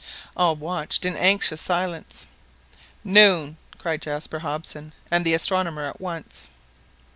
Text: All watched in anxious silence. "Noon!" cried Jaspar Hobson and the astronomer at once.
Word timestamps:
All 0.35 0.55
watched 0.55 1.05
in 1.05 1.15
anxious 1.15 1.61
silence. 1.61 2.25
"Noon!" 3.03 3.57
cried 3.77 4.01
Jaspar 4.01 4.39
Hobson 4.39 4.95
and 5.11 5.23
the 5.23 5.35
astronomer 5.35 5.85
at 5.85 6.01
once. 6.01 6.49